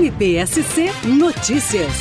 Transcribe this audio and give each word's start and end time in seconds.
NPSC 0.00 0.86
Notícias. 1.18 1.92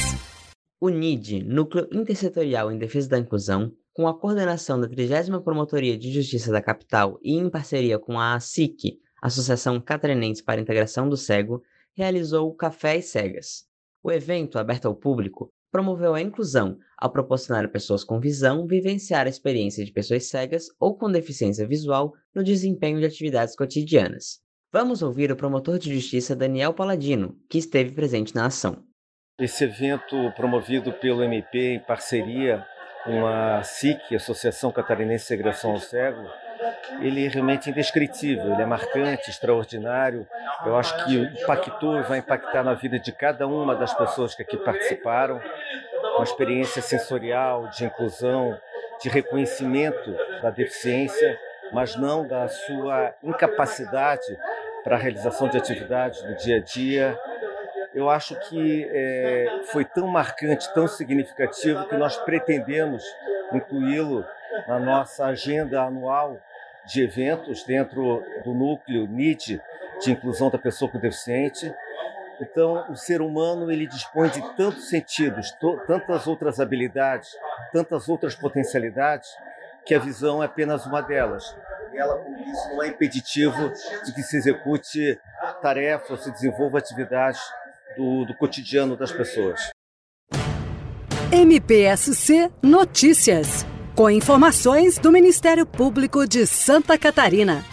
O 0.79 0.87
NID, 0.87 1.43
Núcleo 1.43 1.85
Intersetorial 1.91 2.71
em 2.71 2.77
Defesa 2.77 3.09
da 3.09 3.19
Inclusão, 3.19 3.73
com 3.91 4.07
a 4.07 4.17
coordenação 4.17 4.79
da 4.79 4.87
30 4.87 5.41
Promotoria 5.41 5.97
de 5.97 6.09
Justiça 6.09 6.49
da 6.49 6.61
Capital 6.61 7.19
e 7.21 7.35
em 7.35 7.49
parceria 7.49 7.99
com 7.99 8.17
a 8.17 8.35
ASIC, 8.35 9.01
Associação 9.21 9.81
Catarinense 9.81 10.41
para 10.41 10.61
a 10.61 10.63
Integração 10.63 11.09
do 11.09 11.17
Cego, 11.17 11.61
realizou 11.93 12.47
o 12.47 12.55
Café 12.55 12.95
e 12.95 13.01
Cegas. 13.01 13.65
O 14.01 14.09
evento, 14.09 14.57
aberto 14.57 14.85
ao 14.85 14.95
público, 14.95 15.51
promoveu 15.69 16.13
a 16.13 16.21
inclusão 16.21 16.77
ao 16.97 17.11
proporcionar 17.11 17.65
a 17.65 17.69
pessoas 17.69 18.05
com 18.05 18.17
visão 18.17 18.65
vivenciar 18.65 19.25
a 19.25 19.29
experiência 19.29 19.83
de 19.83 19.91
pessoas 19.91 20.29
cegas 20.29 20.67
ou 20.79 20.97
com 20.97 21.11
deficiência 21.11 21.67
visual 21.67 22.13
no 22.33 22.45
desempenho 22.45 22.97
de 22.97 23.05
atividades 23.05 23.57
cotidianas. 23.57 24.39
Vamos 24.71 25.01
ouvir 25.01 25.31
o 25.31 25.35
promotor 25.35 25.79
de 25.79 25.91
justiça 25.91 26.35
Daniel 26.35 26.75
Paladino, 26.75 27.35
que 27.49 27.57
esteve 27.57 27.91
presente 27.91 28.35
na 28.35 28.45
ação. 28.45 28.83
Esse 29.39 29.63
evento 29.63 30.31
promovido 30.35 30.93
pelo 30.93 31.23
MP 31.23 31.73
em 31.73 31.79
parceria 31.79 32.63
com 33.03 33.25
a 33.25 33.63
SIC, 33.63 34.13
Associação 34.15 34.71
Catarinense 34.71 35.23
de 35.23 35.27
Segregação 35.27 35.71
ao 35.71 35.79
Cego, 35.79 36.23
ele 37.01 37.25
é 37.25 37.29
realmente 37.29 37.71
indescritível, 37.71 38.53
ele 38.53 38.61
é 38.61 38.65
marcante, 38.67 39.31
extraordinário. 39.31 40.27
Eu 40.63 40.77
acho 40.77 41.03
que 41.03 41.15
impactou 41.15 41.97
e 41.97 42.03
vai 42.03 42.19
impactar 42.19 42.63
na 42.63 42.75
vida 42.75 42.99
de 42.99 43.11
cada 43.11 43.47
uma 43.47 43.75
das 43.75 43.95
pessoas 43.95 44.35
que 44.35 44.43
aqui 44.43 44.57
participaram. 44.57 45.41
Uma 46.15 46.23
experiência 46.23 46.79
sensorial, 46.79 47.67
de 47.69 47.85
inclusão, 47.85 48.55
de 49.01 49.09
reconhecimento 49.09 50.15
da 50.43 50.51
deficiência, 50.51 51.39
mas 51.73 51.95
não 51.95 52.27
da 52.27 52.47
sua 52.47 53.15
incapacidade 53.23 54.37
para 54.89 54.97
a 54.97 54.99
realização 54.99 55.47
de 55.47 55.55
atividades 55.55 56.23
no 56.23 56.35
dia 56.35 56.57
a 56.57 56.59
dia. 56.59 57.19
Eu 57.93 58.09
acho 58.09 58.35
que 58.49 58.89
é, 58.91 59.61
foi 59.71 59.85
tão 59.85 60.07
marcante, 60.07 60.73
tão 60.73 60.87
significativo, 60.87 61.87
que 61.87 61.95
nós 61.95 62.17
pretendemos 62.17 63.03
incluí-lo 63.53 64.25
na 64.67 64.79
nossa 64.79 65.25
agenda 65.25 65.83
anual 65.83 66.39
de 66.87 67.03
eventos 67.03 67.63
dentro 67.63 68.23
do 68.43 68.51
núcleo 68.51 69.07
NIT 69.07 69.61
de 70.01 70.11
inclusão 70.11 70.49
da 70.49 70.57
pessoa 70.57 70.89
com 70.89 70.97
deficiente. 70.97 71.71
Então, 72.41 72.89
o 72.89 72.95
ser 72.95 73.21
humano 73.21 73.71
ele 73.71 73.85
dispõe 73.85 74.29
de 74.29 74.41
tantos 74.55 74.89
sentidos, 74.89 75.55
tantas 75.85 76.25
outras 76.25 76.59
habilidades, 76.59 77.29
tantas 77.71 78.09
outras 78.09 78.33
potencialidades, 78.33 79.29
que 79.85 79.93
a 79.93 79.99
visão 79.99 80.41
é 80.41 80.47
apenas 80.47 80.87
uma 80.87 81.01
delas. 81.01 81.55
E 81.99 82.01
ela, 82.01 82.17
com 82.17 82.33
isso, 82.33 82.69
não 82.69 82.81
é 82.81 82.87
impeditivo 82.87 83.73
de 84.05 84.13
que 84.13 84.23
se 84.23 84.37
execute 84.37 85.19
tarefas, 85.61 86.23
se 86.23 86.31
desenvolva 86.31 86.77
atividades 86.77 87.41
do, 87.97 88.23
do 88.23 88.33
cotidiano 88.37 88.95
das 88.95 89.11
pessoas. 89.11 89.69
MPSC 91.29 92.49
Notícias 92.63 93.65
com 93.97 94.09
informações 94.09 94.97
do 94.97 95.11
Ministério 95.11 95.65
Público 95.65 96.25
de 96.25 96.47
Santa 96.47 96.97
Catarina. 96.97 97.65